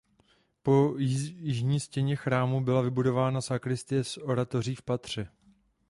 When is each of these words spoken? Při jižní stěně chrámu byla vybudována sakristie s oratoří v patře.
Při 0.61 1.03
jižní 1.37 1.79
stěně 1.79 2.15
chrámu 2.15 2.61
byla 2.61 2.81
vybudována 2.81 3.41
sakristie 3.41 4.03
s 4.03 4.17
oratoří 4.23 4.75
v 4.75 4.81
patře. 4.81 5.27